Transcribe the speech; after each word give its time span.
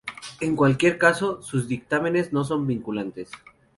En 0.39 0.55
cualquier 0.55 0.97
caso, 0.97 1.43
sus 1.43 1.67
dictámenes 1.67 2.33
no 2.33 2.43
son 2.43 2.65
vinculantes. 2.65 3.29